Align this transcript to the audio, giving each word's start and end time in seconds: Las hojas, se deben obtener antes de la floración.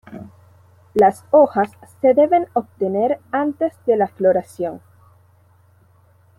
Las 0.95 1.25
hojas, 1.29 1.69
se 2.01 2.15
deben 2.15 2.47
obtener 2.53 3.19
antes 3.31 3.75
de 3.85 3.97
la 3.97 4.07
floración. 4.07 4.81